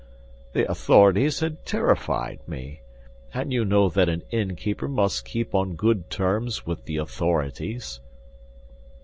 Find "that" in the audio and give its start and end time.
3.89-4.09